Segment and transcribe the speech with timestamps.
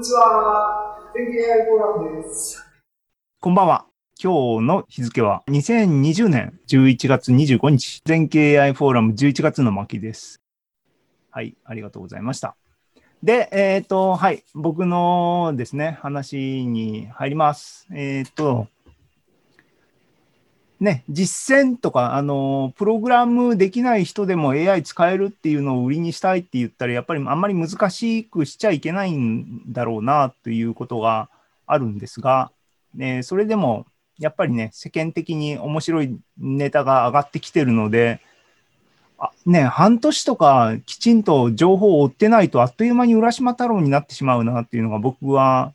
[0.00, 0.96] にちは。
[1.12, 2.66] 天気 AI フォーラムです。
[3.38, 3.84] こんばんは。
[4.18, 10.40] 今日の日付は2020年11月25日、全経 AI フォーラム11月の巻です。
[11.30, 12.56] はい、ありがとうございました。
[13.22, 17.86] で、えっ、ー、と、はい、僕のですね、話に入ります。
[17.92, 18.68] えっ、ー、と、
[20.80, 31.28] ね、実践とか、あの、プログラムできない人でも AI 使えるっていうのを売りにしたいって言ったら、やっぱりあんまり難しくしちゃいけないんだろうなということが
[31.66, 32.50] あるんですが、
[32.94, 33.86] ね、それでも、
[34.18, 38.20] やっぱりね、世間的に面白いネタが上がってきてるので、
[39.18, 45.74] あね、半年とかきちんと情報を追ってないと、あっという間に浦島太郎になってしまうなっていうのが僕は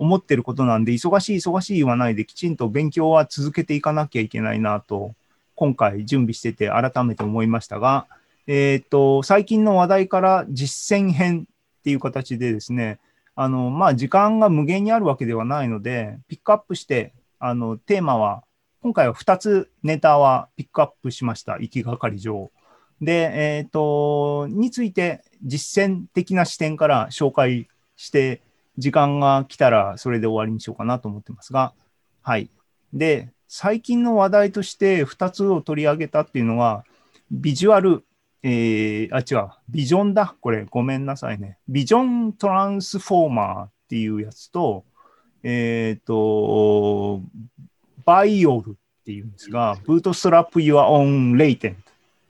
[0.00, 5.14] 思ってることなんで、忙しい忙しい言わないで、きちんと勉強は続けていかなきゃいけないなと、
[5.54, 8.06] 今回準備してて改めて思いましたが、
[8.46, 11.46] えっ、と、最近の話題から実践編
[11.80, 12.98] っていう形でですね、
[13.34, 18.42] あの、まあ、時間が無限にあるわけではないので、ピックアップして、あの、テーマは、
[18.80, 22.50] 今回は2つネタはピックアップしました、行きがかり上。
[23.02, 28.40] で、えっ、と、について実践的な視点から紹介して、
[28.80, 31.72] 時間が来たらそれで終わりにしようかなと思ってますが、
[32.22, 32.50] はい。
[32.92, 36.84] で、最近の話題として2つを取り上げたっていうのは、
[37.30, 38.04] ビジュアル、
[38.42, 40.34] えー、あ、違う、ビジョンだ。
[40.40, 41.58] これ、ごめんなさいね。
[41.68, 44.84] Vision Transformer っていうやつと、
[45.42, 47.22] えっ、ー、と、
[48.04, 51.76] BYOL っていうんですが、 Bootstrap Your Own Latent っ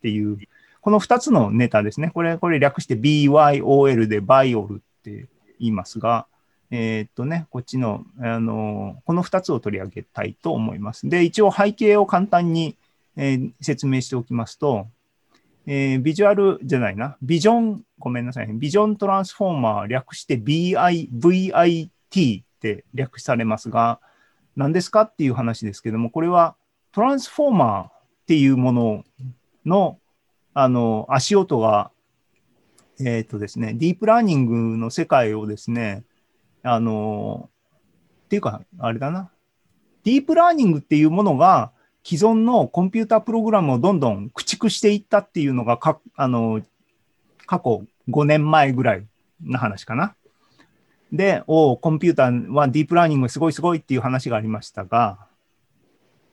[0.02, 0.38] ていう
[0.80, 2.10] この2つのネタですね。
[2.12, 5.28] これ、これ略して BYOL で BYOL って
[5.58, 6.26] 言いますが、
[6.70, 11.08] えー、っとね、こっちの、あの、この2つを取り上げたいと思います。
[11.08, 12.77] で、一応背景を簡単に、
[13.16, 14.88] えー、説明しておきますと、
[15.66, 24.00] えー、ビジュアルじゃないな、ビジョン、ごめんなさい、ビジョントランスフォーマー略して BI、VIT って略されますが、
[24.56, 26.56] 何ですかっていう話ですけども、これは
[26.92, 27.90] トランスフォーマーっ
[28.27, 29.05] ていうもの
[29.66, 30.00] の
[30.52, 31.90] あの、足音が、
[32.98, 36.05] えっ、ー、とですね、ディープラーニングの世界をですね、
[36.62, 37.48] あの、
[38.26, 39.30] っていうか、あれだな、
[40.04, 41.72] ディープラーニングっていうものが、
[42.04, 46.62] 既存のコンピュータープログラムをどんどん駆逐していったっていうのがか、あの、
[47.46, 49.06] 過去5年前ぐらい
[49.44, 50.14] の話かな。
[51.12, 55.18] で、おコンピューターはディープラーニングすごいすごいっていう話がありましたが、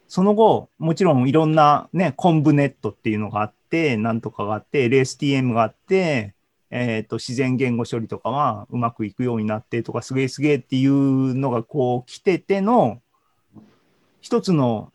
[0.08, 6.34] その後、もちろんいろんなね、コンブネットっていうのがあって、なんとかがあって、LSTM があって、
[6.70, 13.02] え、ー、と、自然言語処理とかはうまくいくようになってとか、すげえすげえっていうのがこう来てての、
[14.22, 14.92] 一つの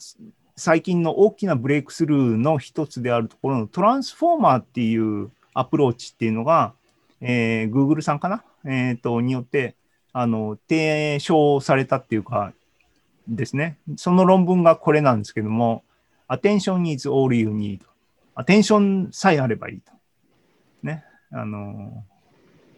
[0.56, 6.74] 最近の大きなブレイクスルーの一つであるところのトランスフォーマーっていうアプローチっていうのが、
[7.20, 8.44] えー、Google さんかな？
[8.64, 9.74] え、ー、と、によって、
[10.12, 12.52] あの、提唱されたっていうか、
[13.28, 13.78] ですね。
[13.96, 15.84] その論文がこれなんですけども、
[16.28, 17.80] Attention is all you need.
[18.34, 19.92] アテンションさえあればいいと。
[21.32, 22.04] あの、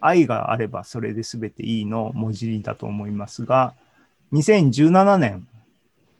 [0.01, 3.73] 愛があればそれで全ていいの文字だと思いますが、
[4.33, 5.47] 2017年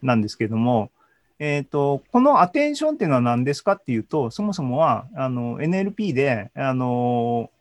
[0.01, 0.91] なんですけども、
[1.39, 7.51] えっ、ー、と、このアテンションっていうのは何ですかっていうと、そもそもは、あの、NLP で、あの、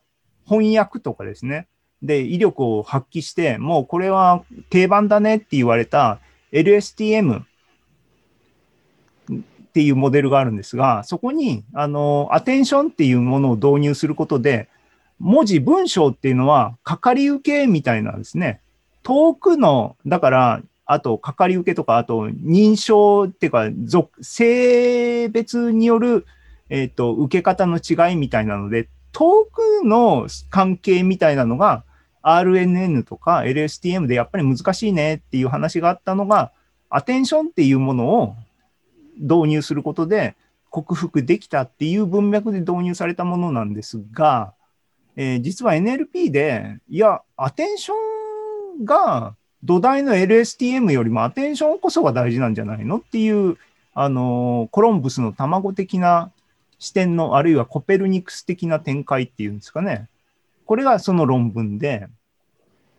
[0.46, 1.66] 翻訳とかですね、
[2.02, 6.20] で、威力を発揮して、もうこれは定番だねって言われた
[6.52, 7.44] LSTM
[9.74, 14.68] っていうモデルがあるんですが、そこに、あの、アテンションっていうものを導入することで、
[15.18, 18.60] 文字、文章っていうのは、かかり受けみたいなんですね。
[19.02, 23.68] 遠くの、だから、あと、かかり受けとか、あと、認証っていうか、
[24.20, 26.24] 性別による、
[26.68, 31.82] えっ、ー、と、受け方の違いみたいなので、遠くの関係みたいなのが、
[32.22, 36.52] RNN とか LSTM でやっぱり難しいねっていう話があったのが、
[36.90, 38.36] アテンションっていうものを
[39.18, 40.34] 導入することで
[40.70, 44.54] 克服できたっていう文脈で導入されたものなんですが、
[45.16, 47.94] えー、実は NLP で、いや、アテンショ
[48.80, 53.56] ンが土台の LSTM よりもアテンションこそが大事なんじゃないのっていう、
[53.94, 56.32] あのー、コロンブスの卵的な
[56.80, 60.08] 視点の、あるいはコペルニクス的な展開っていうんですかね。
[60.66, 62.08] これがその論文で、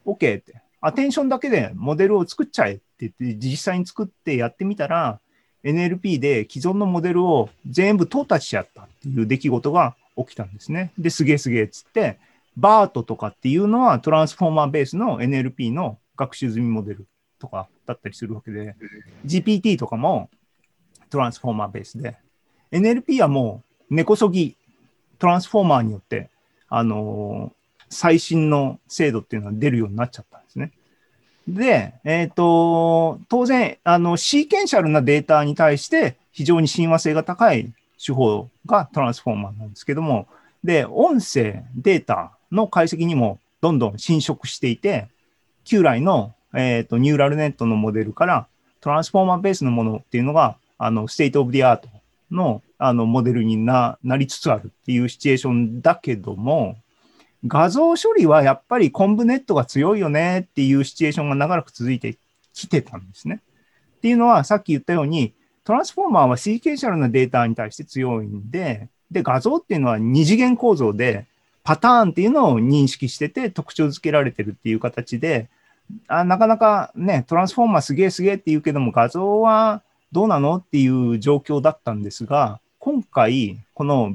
[0.05, 5.19] OK って、アテンションだけでモデルを作っちゃえって言って、実際に作ってやってみたら、
[5.65, 10.91] NLP で既存のモデルを全部淘汰しちゃったっていう出来事が起きたんですね。
[10.97, 12.19] で、すげえすげえっつって、
[12.55, 17.07] バートとかっていうのはトランスフォーマーベースの NLP の学習済みモデル
[17.39, 18.75] とかだったりするわけで、
[19.25, 20.29] GPT とかも
[21.09, 22.15] トランスフォーマーベースで、
[22.71, 24.55] NLP はもう根こそぎ
[25.17, 26.29] トランスフォーマーによって、
[26.69, 30.41] あのー、最新の精度っていうのが出るようになっちゃった
[31.47, 31.93] で。
[32.03, 37.71] えっ、と、当然、あの、シーケンシャルなデータに対して非常に親和性が高い
[38.03, 40.27] 手法が Transformer なんですけども、
[40.63, 45.07] で、音声、データの解析にもどんどん侵食していて、
[45.63, 48.47] 旧来の、えーと、ニューラルネットのモデルから
[48.81, 51.89] Transformer ベースのものっていうのが、あの、 state of the art
[52.31, 56.77] のあのモデルにななりつつあるっていうシチュエーションだけども、
[57.47, 62.17] 画像処理はやっぱり ConvNet が強いよねっていうシチュエーションが長らく続いて
[62.53, 63.41] きてたんですね。
[63.97, 65.33] っていうのは、さっき言ったように、
[65.63, 71.25] トランスフォーマーはシーケンシャルなデータに対して強いんで、で、画像っていうのは二次元構造で、
[71.63, 75.49] パターンっていうのを認識してて特徴づけられてるっていう形で、
[76.07, 79.81] あなかなかね、トランスフォーマーすげえすげえって言うけども、画像は
[80.11, 84.13] どうなのっていう状況だったんですが、今回、この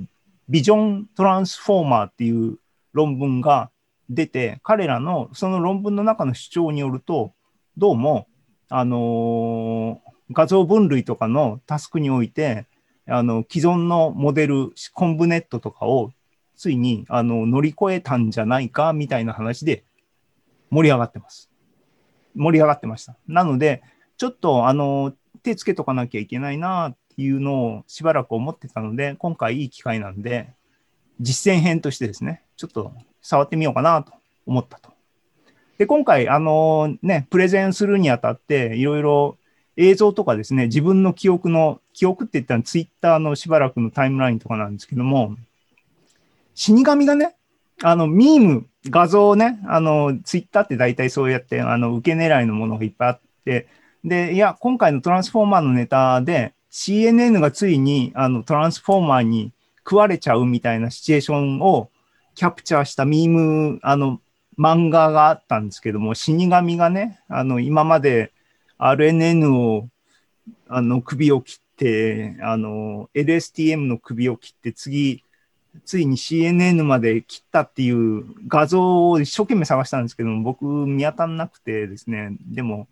[0.48, 2.58] ビジョントランスフォーマーっていう
[2.92, 3.70] 論文が
[4.08, 7.32] 出て、彼らのその論文の中の主張によると、
[7.76, 8.26] どうも、
[8.69, 12.66] あのー、画像分類とかのタスクにおいて、
[13.06, 16.12] あの既存のモデル、コンブネットとかを
[16.56, 19.84] ついにあの乗り越えたんじゃないかみたいな話で
[20.70, 21.50] 盛り上がってます。
[22.37, 23.16] 盛り上がってました。
[23.26, 23.82] なので、
[24.16, 30.52] ちょっとあの手つけとかなきゃいけないなっていうのをしばらく思ってたので、今回いい機会なんで、
[31.20, 34.12] 実践編としてですね、ちょっと触ってみようかなと
[34.46, 34.90] 思ったと。
[35.78, 39.38] で、今回、あのね、プレゼンするにあたって、いろいろ
[39.76, 45.37] 映像とかですね、自分の記憶の、記憶って言ったらツイッターのしばらくのタイムラインとかなんですけども、
[46.55, 47.37] 死神がね、
[47.82, 53.66] あの、ミーム、画像をね、あの、ツイッターって大体そうやって、あの、受け狙いのものがいっぱいあって、
[54.05, 59.52] で、いや、今回のトランスフォーマーのネタで、CNN がついに、あの、トランスフォーマーに
[59.90, 61.90] 食われちゃうみたいなシチュエーションを
[62.37, 64.20] キャプチャーしたミーム、あの、
[64.56, 68.32] 漫画があったんですけども、死神がね、あの、今まで
[68.78, 69.88] RNN を、
[70.69, 75.25] あの、首を切って、あの、LSTM の首を切って、次、
[75.84, 82.87] ついに CNN まで切ったっていう画像を一生懸命探したんですけども、僕見当たんなくてですね、でも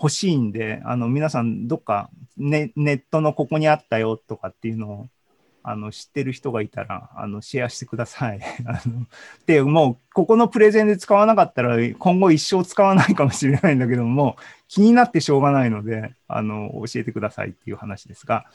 [0.00, 5.08] 欲しいんで、あの皆さんどっかネネットのここにあったよとかっていうのを
[5.62, 8.40] あの知ってる人がいたらあのシェアしてください。
[8.66, 9.06] あの
[9.46, 14.36] で、もうここのプレゼンで使わなかったら今後一生使わないかもしれないんだけども、
[14.68, 18.46] 気になってしょうがないので、あの教えてくださいっていう話ですが、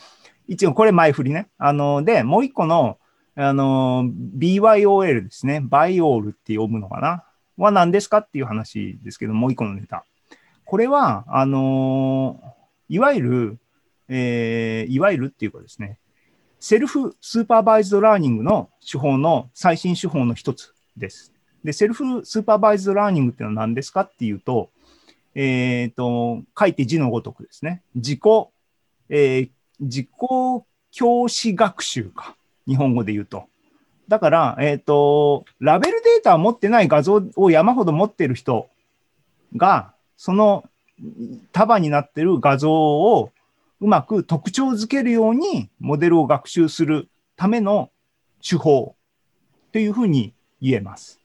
[0.48, 1.48] 一応これ前振りね。
[1.58, 2.98] あので、もう一個の
[3.38, 5.60] あの、BYOL ですね。
[5.62, 7.26] バイオールって読むのかな？
[7.58, 10.06] は何ですかっていう話ですけど、もう一個のネタ。
[10.64, 12.42] これは、あの
[12.90, 13.60] いわゆる、
[14.08, 15.98] えー、いわゆるっていうかですね、
[16.68, 21.32] self-supervised learning の手法の最新手法の一つです。
[21.64, 24.72] で、 self-supervised learning っていうのは何ですかっていうと、
[25.36, 27.84] えっ、ー、と、書いて字のごとくですね。
[27.94, 28.20] 自己、
[29.10, 30.08] えー、自己
[30.90, 32.36] 教師学習か。
[32.68, 33.46] 日本語で言うと。
[34.08, 38.70] だから、えっ、ー、と、ラベルデータを持ってない画像を山ほど持ってる人
[39.56, 40.64] が、その
[41.52, 43.30] 束になってる画像を
[43.82, 47.92] うまく特徴づけるようにモデルを学習するための
[48.48, 48.96] 手法
[49.72, 51.20] というふうに言えます。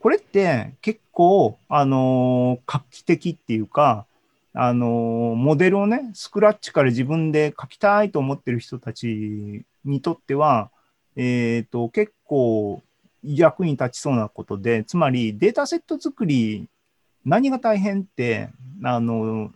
[0.00, 4.06] これって結構、あの画期的っていうか、
[4.54, 4.86] あの
[5.36, 10.70] モデルをね、スクラッチから自分で書きたいと思ってる人たちにとっては、
[11.16, 12.82] えっ、ー、と、結構
[13.22, 16.66] 役に立ちそうなことで、つまりデータセット作り、
[17.24, 18.48] 何が大変って、
[18.82, 19.52] あの、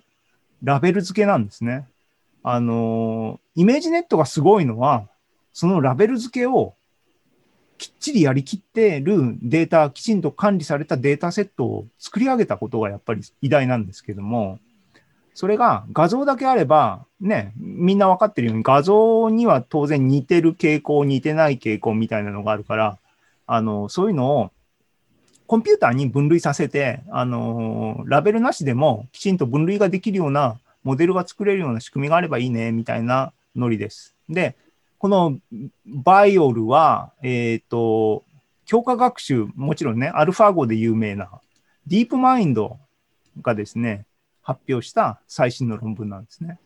[0.62, 1.86] ラベル付けなんですね。
[2.42, 5.08] あの、 ImageNet がすごいのは、
[5.52, 6.74] そのラベル付けを
[7.78, 14.58] きっちりやりきってるデータ、きちんと管理されたデータセットを作り上げたことがやっぱり偉大なんですけども、
[15.34, 22.98] それが画像だけあれば、ね、みんな分かってるように画像には当然似てる傾向、似てない傾向みたいなのがあるから、
[23.46, 24.50] あの、そういうのを
[25.46, 34.14] コンピューターに分類させて、あの、ラベルなしでもきちんと分類ができるようなモデルが作れるような仕組みがあればいいね、みたいなノリです。
[34.28, 34.56] で、
[34.98, 35.38] この
[35.84, 38.24] BYOL は、えっ、ー、と、
[38.64, 41.28] 強化学習、もちろんね、アルファ碁で有名な
[41.86, 42.78] DeepMind
[43.42, 44.06] がですね、
[44.42, 46.58] 発表した最新の論文なんですね。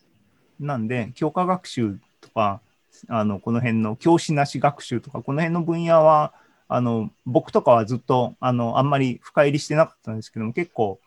[0.58, 2.60] なんで、強化学習とか、
[3.08, 6.32] あのこの辺の教師なし学習とか、この辺の分野は、
[6.72, 11.00] あの僕とかはずっとあのあんまり深入りしてなかったんですけども、結構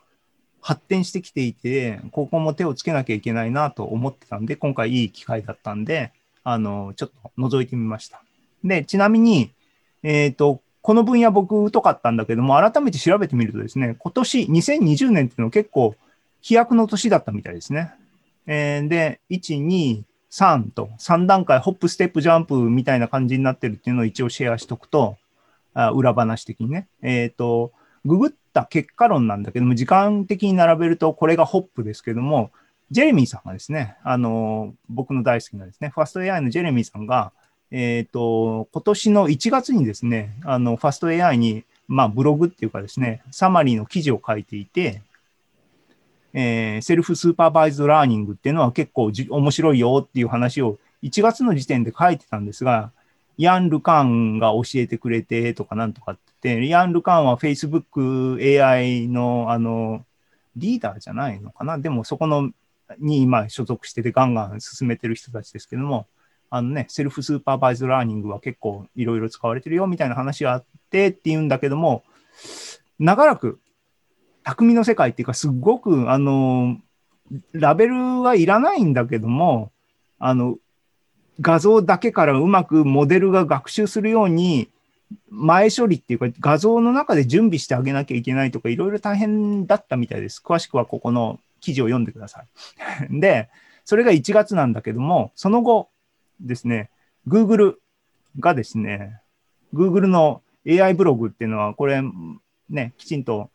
[0.60, 6.12] 発展してきていて、ここも手をつけなきゃいけないなと思ってたんで、今回いい機会だったんで、
[6.44, 8.22] あのちょっと覗いてみました。
[8.62, 9.52] で、ちなみに、
[10.02, 15.96] えっ、ー、と、この分野僕疎かったんだけども、改めて調べてみるとですね、今年2020年っていうのは結構
[16.42, 17.94] 飛躍の年だったみたいですね。
[18.46, 25.16] えー、で、1、2、3と3段階、ホップ、ステップ、ジャンプみたいな感じになってるっていうのを一応シェアしとくと、
[25.74, 26.88] あ裏話的にね。
[27.02, 27.72] えっ、ー、と、
[28.04, 32.50] ググった結果論なんだけども、時間的に並べるとこれがホップですけども、
[32.90, 37.32] ジェレミーさんがですね、あの、僕の大好きなですね、ファスト AI のジェレミーさんが、
[37.70, 45.02] えっ、ー、と、今年の1月にですね、あの、ファスト AI に、まあ、ブログっていうかですね、サマリーの記事を書いていて、
[46.34, 52.90] えー、 self-supervised learning っていうのは結構じ面白いよっていう話を1月の時点で書いてたんですが、
[53.36, 60.04] ヤン・ルカンが教えてくれてとかなんとかって、ヤン・ルカンは Facebook AI のあの
[60.56, 61.78] リーダーじゃないのかな？
[61.78, 62.50] でもそこの
[62.98, 66.06] に今所属しててガンガン進めてる人たちですけども、
[66.50, 72.04] あのね、 self-supervised learning は結構いろいろ使われてるよみたいな話があってっていうんだけども、
[72.98, 73.58] 長らく
[74.44, 76.76] 匠の世界っていうか、すごく、あの、
[77.52, 79.72] ラベルはいらないんだけども、
[80.18, 80.58] あの、
[81.40, 84.68] 画像だけからうまくモデルが学習するように、
[85.28, 90.42] 前処理っていうか、画像の中で準備してあげなきゃいけないとか、いろいろ大変だったみたいです。
[90.44, 92.46] 詳しくはここの記事を読んでください。
[93.20, 93.48] で、
[93.84, 95.90] それが1月なんだけども、その後
[96.40, 96.90] ですね、
[97.26, 97.76] Google
[98.38, 99.20] がですね、
[99.72, 102.02] Google の AI ブログっていうのは、これ
[102.70, 103.50] ね、きちんと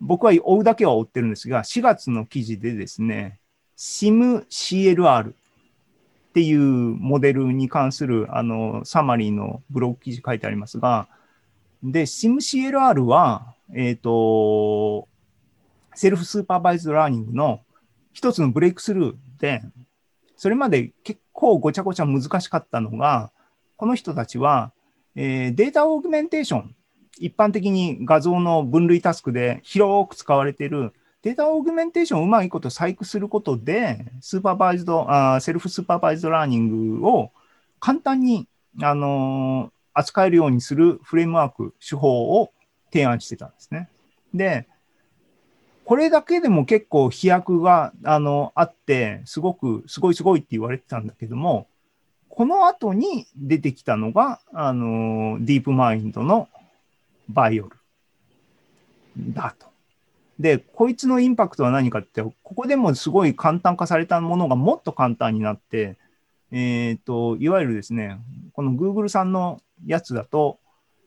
[0.00, 3.38] 僕は追うだけは追ってるんですが、4月の記事でですね、
[3.76, 5.32] SIMCLR
[6.38, 11.08] っていうモデルに関するあのサマリーのブログ記事書いてありますが、
[11.82, 15.08] で、 SimCLR は、えっ、ー、と、
[15.96, 17.62] self-supervised learning の
[18.12, 19.62] 一つのブレイクスルーで、
[20.36, 23.32] それまで結構ごちゃごちゃ難しかったのが、
[23.76, 24.70] この人たちは、
[25.16, 26.76] えー、 data augmentation
[27.18, 30.92] 一般的に画像の分類タスクで広く使われている
[31.28, 37.32] data augmentation をうまいこと細工することで、 supervised、あ self-supervised learning を
[37.80, 38.48] 簡単に、
[38.80, 42.50] あのー、扱えるようにするフレームワーク、手法を
[42.90, 43.90] 提案してたんですね。
[44.32, 44.66] で、
[45.84, 51.68] これだけでも結構飛躍があのあって、すごく、すごいすごいって言われてたんだけども、
[52.30, 56.48] この後に出てきたのが、あの、 DeepMind の
[57.28, 57.76] BYOL
[59.18, 59.68] だと。
[60.38, 65.96] で、こいつのインパクトは何かって、ここでもすごい簡単化されたものがもっと簡単になって、
[66.52, 68.18] えっ、ー、と、いわゆるですね、
[68.52, 70.58] この Google さんのやつだと、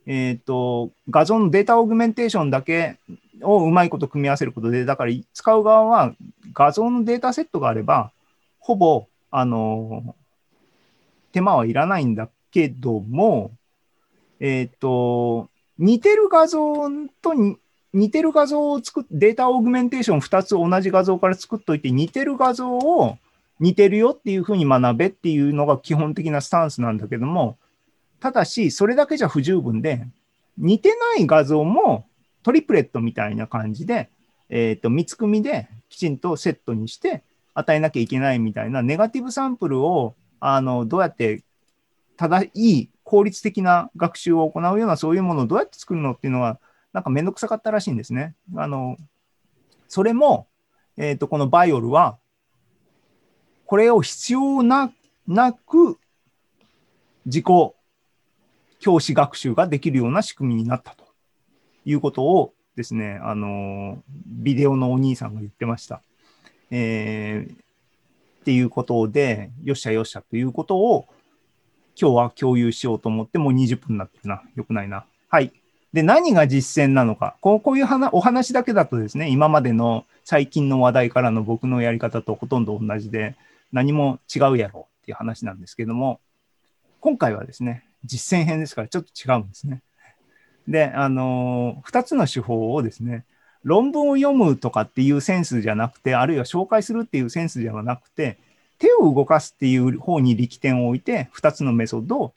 [0.05, 2.99] えっ、ー、と、画像のデータオーグメンテーションだけ
[3.41, 6.13] をうまいこと組み合わせることで、だから使う側は
[6.53, 8.11] 画像のデータセットがあれば、
[8.59, 10.15] ほぼ、あの、
[11.31, 13.51] 手間はいらないんだけども、
[14.39, 16.89] えっ、ー、と、似てる画像
[17.21, 17.33] と
[17.93, 23.17] 似てる画像を作っデータオーグメンテーション2つ同じ画像から作っといて、似てる画像を
[23.59, 27.57] 似てるよっていうふうに学べっていうのが基本的なスタンスなんだけども、
[28.19, 30.07] ただし、それだけじゃ不十分で、
[30.57, 32.05] 似てない画像も
[32.43, 34.09] triplet みたいな感じで、
[34.49, 41.43] えっ、ー、と、三つ組みできちんとセットにして与えなきゃいけないみたいな negative sample を、あの、どうやって
[42.17, 46.59] 正いい効率的な学習を行うようなそういうものをどうやって作るのっていうのは、
[46.93, 48.35] なんかめんどくさかったらしいんですね。
[48.55, 48.97] あの、
[49.87, 50.47] それも、
[50.97, 52.17] えっ、ー、と、この BYOL は、
[53.65, 54.91] これを必要な
[55.27, 55.97] なく、
[57.25, 57.45] 自己
[58.79, 61.05] 教師学習ができるような仕組みになったと
[61.85, 66.01] いうことをですね、あの、ビデオのお兄さんが言ってました。
[66.71, 67.57] えー、っ
[68.43, 71.05] ていうことで、よっしゃよっしゃということを、
[71.99, 74.41] 今日は共有しようと思って、もう20分になってるな。
[74.55, 75.05] よくないな。
[75.29, 75.60] はい。
[75.93, 77.35] で、何が実践なのか。
[77.41, 83.35] こうこういうお話だけだとですね、今までの最近の話題からの僕のやり方とほとんど同じで、
[83.71, 86.19] 何も違うやろうっていう話なんですけども、
[87.01, 89.81] 今回はですね、実践編ですからちょっと違うんですね。
[90.67, 93.25] で、あのー、2つの手法をですね、
[93.63, 98.37] 論文を読むとかっていうセンスじゃなくて、あるいは紹介するっていうセンスではなくて、
[98.79, 102.33] 手を動かすっていう方に力点を置いて、2つのメソッドを、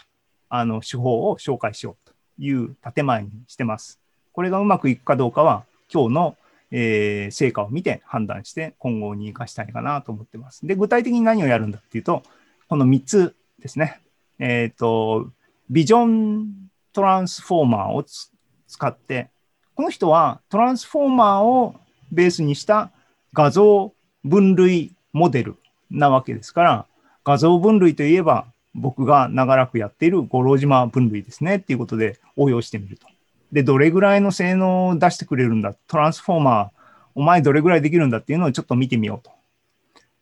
[0.50, 2.03] あの、手法を紹介しよう
[2.38, 4.00] いう建前にしてます。
[4.32, 6.36] これがうまくいくかどうかは、今日の、
[6.70, 10.66] えー、成果を見て判断して今後に生かしたいかなと思ってます。
[10.66, 12.22] で、具体的に何をやるんだっていうと、
[12.68, 14.00] この3つですね。
[14.38, 15.30] えっ、ー、と、
[15.70, 18.04] ビジョントランスフォーマーを
[18.66, 19.30] 使って、
[19.74, 21.74] この人はトランスフォーマーを
[22.12, 22.90] ベースにした
[23.32, 23.92] 画像
[24.24, 25.56] 分類モデル
[25.90, 26.86] なわけですから、
[27.24, 33.06] 画像分類といえば、僕が長らくやっている五郎島分類ですねっていうことで応用してみると
[33.54, 36.68] で、どれぐらいの性能を出してくれるんだ、 Transformer、
[37.14, 39.30] お前どれぐらいできるんだっていうのをちょっと見てみようと。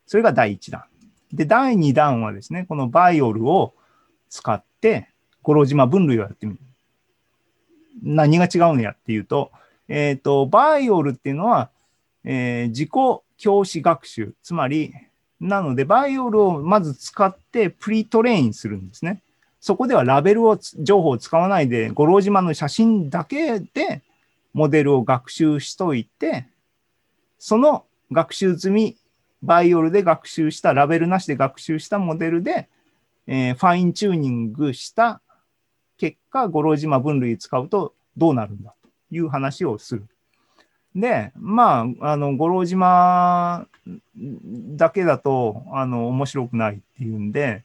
[0.07, 0.85] それが第1弾。
[1.33, 3.73] で、第2弾はですね、この BYOL を
[4.29, 5.09] 使って、
[5.41, 6.59] 五郎島分類をやってみる。
[8.03, 9.51] 何が違うのやっていうと、
[9.89, 11.71] えっ、ー、と、 BYOL っていうのは、
[12.25, 12.91] えー、自己
[13.39, 14.35] 教師学習。
[14.43, 14.93] つまり、
[15.43, 19.23] なので、 BYOL をまず使って pretrain するんですね。
[19.61, 24.03] そこではラベルを情報を使わないで、五郎島の写真だけで
[24.55, 26.47] モデルを学習しといて、
[27.41, 28.97] その学習済み、
[29.43, 32.69] BYOL で学習した、ラベルなしで学習したモデルで、
[33.27, 35.21] えー、 fine-tuning した
[35.99, 40.05] 結果、五郎島分類使うとどうなるんだという話をする。
[40.95, 43.67] で、まあ、あの、五郎島
[44.17, 47.65] だけだと、あの、面白くないっていうんで、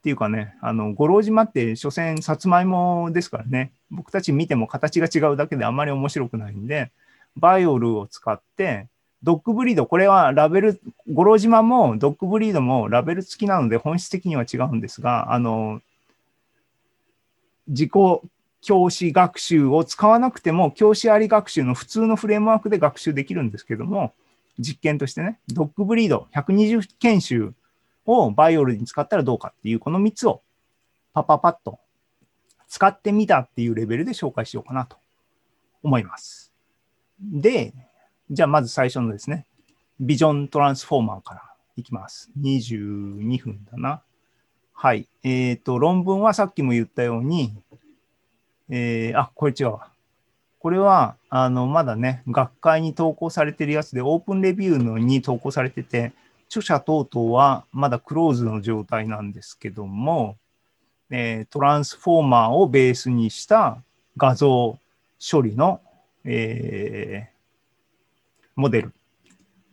[0.02, 6.90] ていうかね、あの、五郎島って、所詮、さつまいもですからね、僕たち見ても形が違うだけであまり面白くないんで、
[7.36, 8.86] BYOL を使って、
[9.22, 10.80] dog breed、これはラベル、
[11.12, 15.80] 五郎島も dog breed もラベル付きなので本質的には違うんですが、あの、
[17.66, 17.90] 自己
[18.60, 24.12] 教師学習を使わなくても、教師あり学習の普通のフレームワークで学習できるんですけども、
[24.58, 27.54] 実験としてね、 dog breed 120犬種
[28.06, 30.42] を BYOL に使ったらどうかっていう、この3つを
[31.14, 31.78] パパパッと
[32.68, 34.96] 使ってみたっていうレベルで紹介しようかなと
[35.82, 36.52] 思います。
[37.20, 37.72] で、
[38.30, 39.46] じゃあまず最初のですね、
[40.00, 41.42] Vision Transformer から
[41.76, 42.30] いきます。
[42.40, 44.02] 22分だな。
[44.72, 45.08] はい。
[45.24, 47.52] えっ、ー、と、論文はさっきも言ったように、
[48.70, 49.88] えー、あ、これ違うわ。
[50.58, 56.12] これは、あの、まだね、学会に投稿されてるやつで、 OpenReview のに投稿されてて、
[56.48, 60.36] 著者等々はまだクローズの状態なんですけども、
[61.10, 63.78] えー、トランスフォーマーをベースにした
[64.16, 64.78] 画像
[65.18, 65.80] 処理の、
[66.24, 68.92] えー、モデル。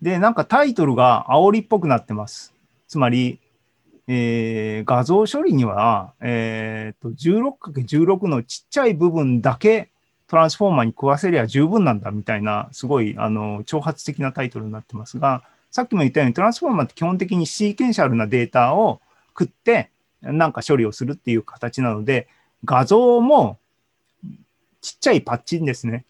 [0.02, 2.54] で、なんかタイトルが煽りっぽくなってます。
[2.88, 3.40] つまり、
[4.08, 9.90] えー、画像処理には、えーと、16×16 のちっちゃい部分だけ
[10.28, 19.02] トランスフォーマーに食わせりゃ十分なんだみたいな、すごいあの挑発的なタイトルになってますが、さっきも言ったようにトランスフォーマーって基本的にシーケンシャルなデータを
[19.38, 19.92] 食って、
[20.22, 22.28] なんか処理をするっていう形なので、
[22.64, 23.60] 画像も
[24.82, 26.06] ちっちゃいパッチンですね。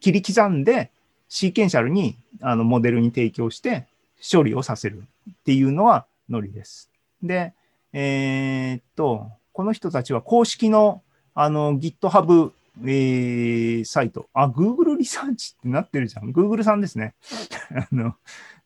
[0.00, 0.90] 切り刻んで、
[1.28, 3.86] シーケンシャルにあのモデルに提供して
[4.32, 6.90] 処理をさせるっていうのはノリです。
[7.26, 7.54] で、
[7.92, 11.02] えー、っと、この人たちは公式の
[11.34, 16.30] あの GitHub、えー、サイト、あ、Google リサーチってなってるじゃん。
[16.32, 17.14] Google さんですね。
[17.74, 18.14] あの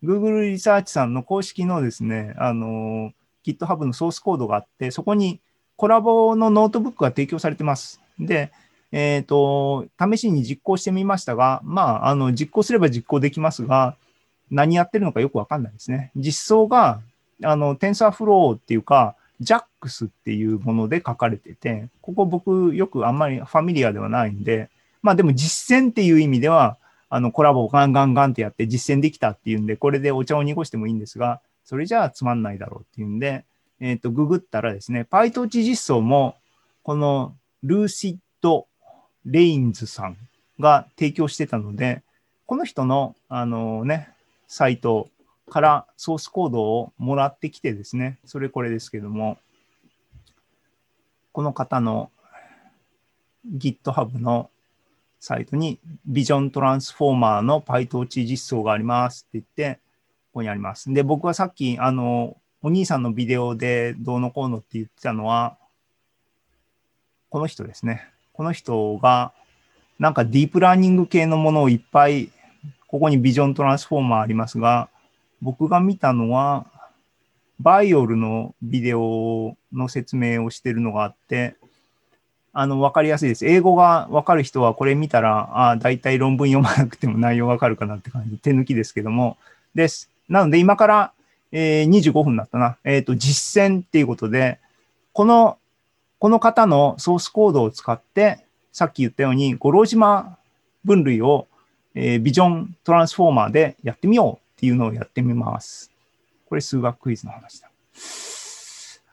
[0.03, 3.13] Google リサーチさんの公式のですね、あの、
[3.45, 5.41] GitHub のソースコードがあって、そこに
[5.77, 8.01] Colab のノートブックが提供されてます。
[8.19, 8.53] で、
[8.93, 13.97] えっ、ー、と、試しに実行してみましたが、まあ、あの、実行すれば実行できますが、
[14.51, 16.11] 何やってるのかよくわかんないですね。
[16.17, 17.01] 実装が
[17.43, 24.69] あの、 TensorFlow っていうか、JAX っていうもので書かれてて、ここ僕よくあんまり familiar ではないんで、
[25.03, 26.77] まあでも実践っていう意味では、
[27.09, 33.45] あのコラボをガンガンガンってやって実践できたっていうんで、これでお茶を濁してもいいんですが、それじゃあつまんないだろうっていうんで、
[33.81, 36.37] えっ、ー、と、ググったらですね、PyTorch 実装も、
[36.83, 38.67] このルーシッド・
[39.25, 40.17] レインズさん
[40.59, 42.03] が提供してたので、
[42.47, 44.11] この人の、あのね、
[44.47, 45.09] サイト
[45.51, 49.37] からソースコードをもらってきてですね、それこれですけども、
[51.33, 52.11] この方の
[53.47, 54.51] GitHub の
[55.21, 55.79] サイトに
[56.11, 59.81] Vision Transformer の PyTorch 実装がありますって言って、
[60.33, 60.93] ここにあります。
[60.93, 65.57] で、僕はさっき、あの、お兄さんのビデオでどうのこうのって言ってたのは、
[67.31, 68.07] この人ですね。
[68.33, 69.33] この人が、
[69.99, 72.31] なんかディープラーニング系のものをいっぱい、
[72.87, 74.90] ここにビジョントランスフォーマーありますが、
[75.43, 76.67] 僕が見たのは、
[77.61, 81.57] バイオルのビデオの説明をしてるのがあって、
[82.53, 83.47] あの、わかりやすいです。
[83.47, 88.39] 英語がわかる人はこれ見たら、ああ、だいたい論文読まなくても内容わかるかなって感じ。
[88.39, 89.37] 手抜きですけども。
[89.75, 90.11] です。
[90.29, 91.13] なので今から、
[91.53, 92.77] えー、25分だったな。
[92.85, 94.59] えっ、ー、と、実践っていうことで、
[95.13, 95.59] この、
[96.19, 100.39] この方のソースコードを使って、さっき言ったように、五郎島
[100.85, 101.47] 分類を、
[101.95, 105.91] えー、 Vision Transformer でやってみようっていうのをやってみます。
[106.47, 107.71] これ数学クイズの話だ。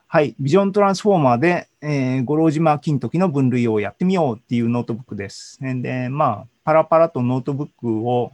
[0.07, 0.35] はい。
[0.41, 5.57] Vision Transformer で、えー、五郎島金時の分類をやってみようっていうノートブックです。
[5.61, 8.33] で、まあ、パラパラとノートブックを、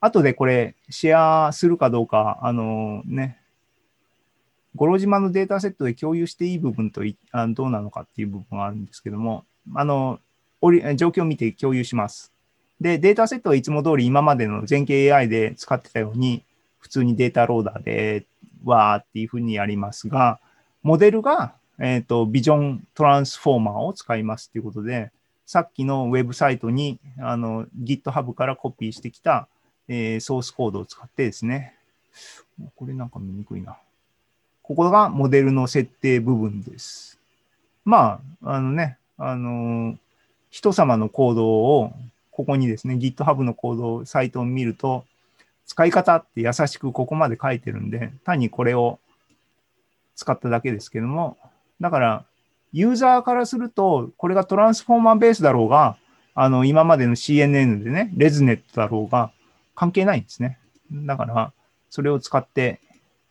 [0.00, 3.38] 後でこれシェアするかどうか、あのね、
[4.74, 9.44] 五郎島のデータセットで共有していい部分とあどうなのかっていう部分があるんですけども、
[9.76, 10.18] あの、
[10.96, 12.32] 状況を見て共有します。
[12.80, 16.42] で、データセットはいつも通り今までの全景 AI で使ってたように、
[16.78, 18.24] 普通にデータローダーで、
[18.64, 20.40] わーっていうふうにやりますが、
[20.82, 25.10] モデルが、えっ、と、ビジョントランスフォーマーを使いますっていうことで、
[25.46, 29.48] さっきのウェブサイトに、あの、GitHub からコピーしてきた、
[29.88, 31.74] えーソースコードを使ってですね、
[32.74, 33.76] これなんか見にくいな。
[34.62, 37.18] ここがモデルの設定部分です。
[37.84, 39.96] まあ、あのね、あの
[40.50, 41.92] 人様のコードを、
[42.36, 45.06] ここにですね、GitHub のコード、サイトを見ると、
[45.64, 48.98] 使い方って優しくここまで書いてるんで、単にこれを
[50.16, 51.38] 使っただけですけども、
[51.80, 52.24] だから、
[52.74, 55.96] ユーザーからすると、これがトランスフォーマーベースだろうが、
[56.34, 59.32] あの、今までの CNN でね、レズネットだろうが、
[59.74, 60.58] 関係ないんですね。
[60.92, 61.54] だから、
[61.88, 62.80] それを使って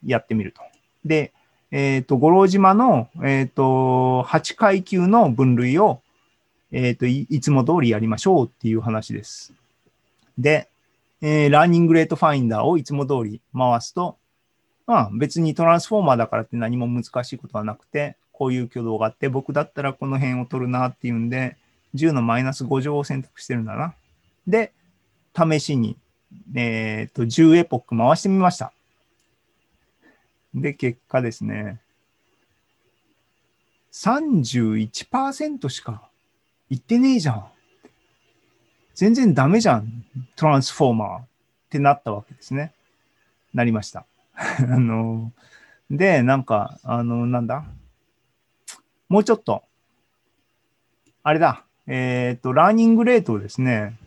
[0.04, 0.64] やってみると。
[1.06, 1.32] で、
[1.70, 6.02] えっ、と、五郎島の、えっ、と、8階級の分類を、
[6.78, 9.54] えっ、とい、いつも通りやりましょうっていう話です。
[10.38, 10.68] で、
[11.22, 14.18] えー learning rate finder をいつも通り回すと、
[14.86, 21.56] まあ別に Transformer だからって何も難しいことはなくて、こういう挙動があって、僕だったらこの辺を取るなっていうんで、
[21.96, 23.94] 10のマイナス5乗を選択してるんだな。
[24.46, 24.74] で、
[25.34, 25.96] 試しに、
[26.56, 28.74] えっ、と、10 epoch 回してみました。
[30.54, 31.80] で、結果ですね、
[33.94, 36.10] 31%しか
[36.70, 37.46] いってねえじゃん。
[38.96, 40.06] 全然ダメじゃん。
[40.36, 41.26] トランスフォーマーっ
[41.70, 42.74] てなったわけですね。
[43.54, 44.06] なりました。
[44.36, 45.32] あの、
[45.92, 47.66] で、なんか、あの、なんだ？
[49.10, 49.64] もうちょっと、
[51.24, 53.98] あれだ、えっ、と、ラーニングレートをですね、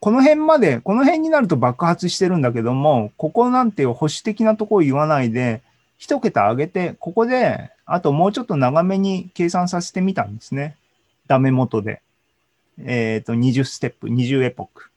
[0.00, 5.62] この辺まで、この辺になると爆発してるんだけども、ここなんていう保守的なとこを言わないで、
[5.96, 10.76] 一桁上げて、ここで、あともうちょっと長めに計算させてみたんですね。
[11.26, 12.02] ダメ元で。
[12.78, 14.90] えっ、と、20ステップ、20エポック。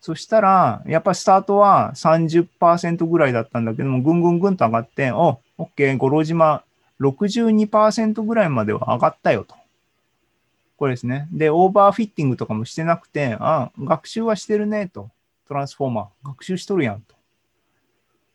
[0.00, 6.62] そしたら、やっぱスタートは30%ぐらいだったんだけども、ぐんぐんぐんと上がって、お、OK、五郎島
[7.00, 9.54] 62%ぐらいまでは上がったよと。
[10.76, 11.28] これですね。
[11.32, 15.10] で、オーバーフィッティングとかもしてなくて、あ、学習はしてるねと。
[15.48, 16.26] Transformer。
[16.28, 17.17] 学習しとるやんと。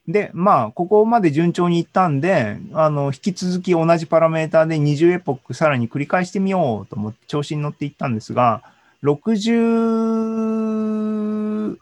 [0.07, 8.63] で、まあ、ここまで順調にいったんで、あの、引き続き同じパラメーターで20エポックさらに繰り返してみようと思って調子に乗っていったんですが、
[9.03, 11.77] 60、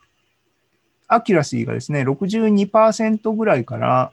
[1.08, 4.12] accuracy がですね、62%ぐらいから、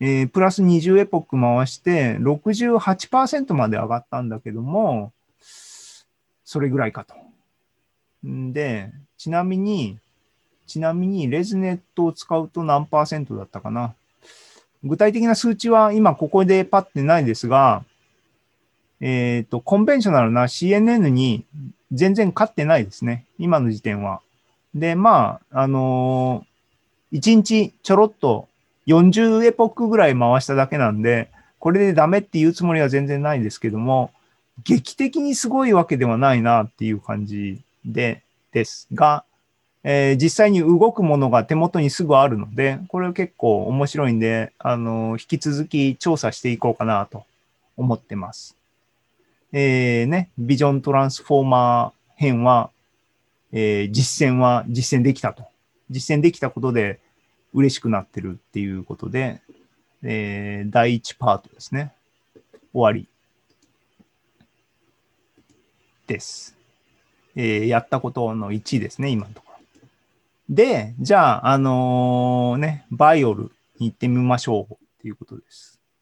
[0.00, 5.12] えープラス20 epoch 回して、68%まで上がったんだけども、
[6.44, 7.14] それぐらいかと。
[8.28, 9.98] んで、ちなみに、
[10.66, 13.94] ちなみに、レズネットを使うと何パーセントだったかな？
[14.82, 17.84] 具体的な数値は今ここでパッてないですが、
[19.00, 21.44] えっ、と、コンベンショナルな CNN に
[21.92, 23.24] 全然勝ってないですね。
[23.38, 24.20] 今の時点は。
[24.74, 28.48] で、まあ、あのー、1日ちょろっと
[28.86, 34.10] 40エポックぐらい回しただけなんで、これでダメって言うつもりは全然ないですけども、
[34.64, 38.22] 劇的にすごいわけではないなっていう感じで、
[38.52, 39.24] ですが、
[39.86, 47.24] えー実際に動くものが手元にすぐあるので、これは結構面白いんで、あの、引き続き調査していこうかなと
[47.76, 48.56] 思ってます。
[49.52, 52.70] えーね、ビジョントランスフォーマー編は、
[53.52, 55.44] えー実践は実践できたと。
[55.90, 56.98] 実践できたことで
[57.52, 59.42] 嬉しくなってるっていうことで、
[60.02, 61.92] えー第1パートですね。
[62.72, 63.06] 終わり。
[66.06, 66.56] です。
[67.36, 69.43] えーやったことの1ですね、今のところ。
[70.48, 75.73] で、じゃあ、あのね、バイオルに行ってみましょうっていうことです。